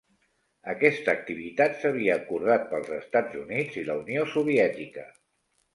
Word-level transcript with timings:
Aquesta 0.71 1.13
activitat 1.13 1.77
s'havia 1.83 2.15
acordat 2.23 2.67
pels 2.73 2.91
Estats 2.99 3.39
Units 3.47 3.81
i 3.83 3.87
la 3.93 4.01
Unió 4.05 4.29
Soviètica. 4.35 5.11